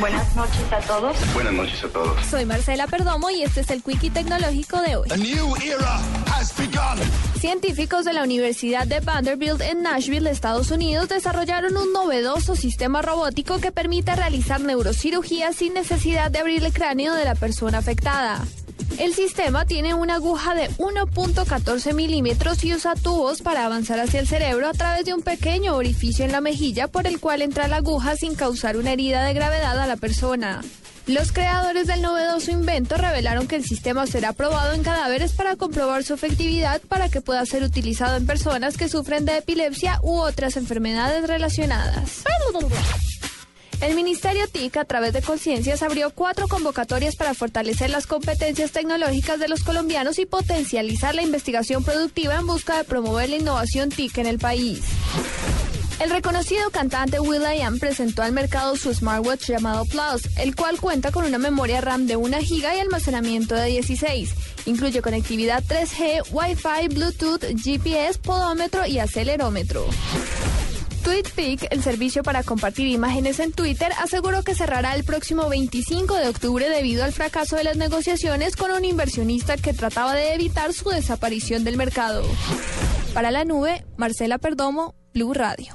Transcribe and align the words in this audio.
Buenas 0.00 0.34
noches 0.34 0.72
a 0.72 0.80
todos. 0.80 1.34
Buenas 1.34 1.52
noches 1.52 1.84
a 1.84 1.88
todos. 1.88 2.26
Soy 2.26 2.46
Marcela 2.46 2.86
Perdomo 2.86 3.28
y 3.28 3.42
este 3.42 3.60
es 3.60 3.70
el 3.70 3.82
Quickie 3.82 4.08
Tecnológico 4.08 4.80
de 4.80 4.96
hoy. 4.96 5.08
A 5.10 5.16
new 5.18 5.54
era 5.56 5.96
has 6.26 6.56
begun. 6.56 6.98
Científicos 7.38 8.06
de 8.06 8.14
la 8.14 8.22
Universidad 8.22 8.86
de 8.86 9.00
Vanderbilt 9.00 9.60
en 9.60 9.82
Nashville, 9.82 10.30
Estados 10.30 10.70
Unidos, 10.70 11.10
desarrollaron 11.10 11.76
un 11.76 11.92
novedoso 11.92 12.56
sistema 12.56 13.02
robótico 13.02 13.58
que 13.58 13.72
permite 13.72 14.16
realizar 14.16 14.62
neurocirugía 14.62 15.52
sin 15.52 15.74
necesidad 15.74 16.30
de 16.30 16.38
abrir 16.38 16.64
el 16.64 16.72
cráneo 16.72 17.12
de 17.12 17.26
la 17.26 17.34
persona 17.34 17.78
afectada. 17.78 18.42
El 18.98 19.14
sistema 19.14 19.64
tiene 19.64 19.94
una 19.94 20.16
aguja 20.16 20.54
de 20.54 20.68
1.14 20.72 21.94
milímetros 21.94 22.62
y 22.64 22.74
usa 22.74 22.94
tubos 22.94 23.40
para 23.42 23.64
avanzar 23.64 23.98
hacia 24.00 24.20
el 24.20 24.28
cerebro 24.28 24.68
a 24.68 24.72
través 24.72 25.04
de 25.04 25.14
un 25.14 25.22
pequeño 25.22 25.74
orificio 25.74 26.24
en 26.24 26.32
la 26.32 26.40
mejilla 26.40 26.88
por 26.88 27.06
el 27.06 27.18
cual 27.20 27.42
entra 27.42 27.68
la 27.68 27.76
aguja 27.76 28.16
sin 28.16 28.34
causar 28.34 28.76
una 28.76 28.92
herida 28.92 29.24
de 29.24 29.34
gravedad 29.34 29.78
a 29.78 29.86
la 29.86 29.96
persona. 29.96 30.62
Los 31.06 31.32
creadores 31.32 31.86
del 31.86 32.02
novedoso 32.02 32.50
invento 32.50 32.96
revelaron 32.96 33.48
que 33.48 33.56
el 33.56 33.64
sistema 33.64 34.06
será 34.06 34.32
probado 34.32 34.74
en 34.74 34.82
cadáveres 34.82 35.32
para 35.32 35.56
comprobar 35.56 36.04
su 36.04 36.14
efectividad 36.14 36.80
para 36.82 37.08
que 37.08 37.20
pueda 37.20 37.44
ser 37.46 37.62
utilizado 37.62 38.16
en 38.16 38.26
personas 38.26 38.76
que 38.76 38.88
sufren 38.88 39.24
de 39.24 39.38
epilepsia 39.38 39.98
u 40.02 40.18
otras 40.20 40.56
enfermedades 40.56 41.26
relacionadas. 41.26 42.22
El 43.80 43.94
Ministerio 43.94 44.46
TIC, 44.46 44.76
a 44.76 44.84
través 44.84 45.14
de 45.14 45.22
Conciencias, 45.22 45.82
abrió 45.82 46.10
cuatro 46.10 46.48
convocatorias 46.48 47.16
para 47.16 47.32
fortalecer 47.32 47.88
las 47.88 48.06
competencias 48.06 48.72
tecnológicas 48.72 49.40
de 49.40 49.48
los 49.48 49.62
colombianos 49.62 50.18
y 50.18 50.26
potencializar 50.26 51.14
la 51.14 51.22
investigación 51.22 51.82
productiva 51.82 52.34
en 52.34 52.46
busca 52.46 52.76
de 52.76 52.84
promover 52.84 53.30
la 53.30 53.36
innovación 53.36 53.88
TIC 53.88 54.18
en 54.18 54.26
el 54.26 54.38
país. 54.38 54.82
El 55.98 56.10
reconocido 56.10 56.70
cantante 56.70 57.20
Will.i.am 57.20 57.78
presentó 57.78 58.22
al 58.22 58.32
mercado 58.32 58.76
su 58.76 58.92
smartwatch 58.92 59.48
llamado 59.48 59.84
Plus, 59.86 60.28
el 60.38 60.56
cual 60.56 60.78
cuenta 60.78 61.10
con 61.10 61.24
una 61.24 61.38
memoria 61.38 61.80
RAM 61.80 62.06
de 62.06 62.16
1 62.16 62.38
GB 62.38 62.76
y 62.76 62.80
almacenamiento 62.80 63.54
de 63.54 63.66
16. 63.66 64.30
Incluye 64.66 65.02
conectividad 65.02 65.62
3G, 65.62 66.22
Wi-Fi, 66.32 66.94
Bluetooth, 66.94 67.44
GPS, 67.62 68.18
podómetro 68.18 68.86
y 68.86 68.98
acelerómetro. 68.98 69.86
TweetPic, 71.10 71.66
el 71.72 71.82
servicio 71.82 72.22
para 72.22 72.44
compartir 72.44 72.86
imágenes 72.86 73.40
en 73.40 73.50
Twitter, 73.50 73.90
aseguró 73.98 74.44
que 74.44 74.54
cerrará 74.54 74.94
el 74.94 75.02
próximo 75.02 75.48
25 75.48 76.14
de 76.14 76.28
octubre 76.28 76.68
debido 76.68 77.02
al 77.02 77.12
fracaso 77.12 77.56
de 77.56 77.64
las 77.64 77.76
negociaciones 77.76 78.54
con 78.54 78.70
un 78.70 78.84
inversionista 78.84 79.56
que 79.56 79.72
trataba 79.72 80.14
de 80.14 80.34
evitar 80.34 80.72
su 80.72 80.88
desaparición 80.88 81.64
del 81.64 81.76
mercado. 81.76 82.22
Para 83.12 83.32
la 83.32 83.44
nube, 83.44 83.84
Marcela 83.96 84.38
Perdomo, 84.38 84.94
Blue 85.12 85.34
Radio. 85.34 85.74